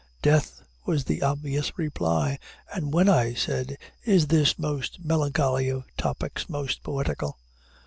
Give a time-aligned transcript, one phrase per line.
[0.23, 2.39] Death was the obvious reply.
[2.73, 7.37] "And when," I said, "is this most melancholy of topics most poetical?"